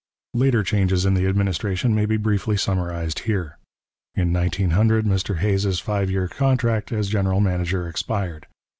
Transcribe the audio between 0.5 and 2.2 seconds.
changes in the administration may be